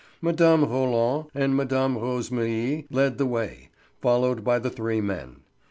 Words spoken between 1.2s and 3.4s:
and Mme. Rosémilly led the